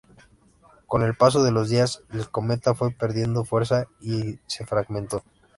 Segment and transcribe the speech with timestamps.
[0.87, 5.23] Con el paso de los días el cometa fue perdiendo fuerza y se fragmentó.